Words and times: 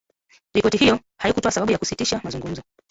Ripoti 0.55 0.77
hiyo 0.77 0.99
haikutoa 1.17 1.51
sababu 1.51 1.71
ya 1.71 1.77
kusitisha 1.77 2.21
mazungumzo 2.23 2.61